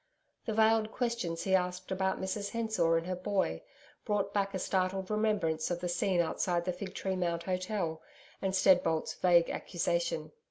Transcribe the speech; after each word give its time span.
The 0.47 0.53
veiled 0.53 0.91
questions 0.91 1.43
he 1.43 1.53
asked 1.53 1.91
about 1.91 2.19
Mrs 2.19 2.49
Hensor 2.49 2.97
and 2.97 3.05
her 3.05 3.15
boy, 3.15 3.61
brought 4.03 4.33
back 4.33 4.55
a 4.55 4.57
startled 4.57 5.11
remembrance 5.11 5.69
of 5.69 5.79
the 5.79 5.89
scene 5.89 6.21
outside 6.21 6.65
the 6.65 6.73
Fig 6.73 6.95
Tree 6.95 7.15
Mount 7.15 7.43
Hotel 7.43 8.01
and 8.41 8.53
Steadbolt's 8.53 9.13
vague 9.13 9.51
accusation. 9.51 10.31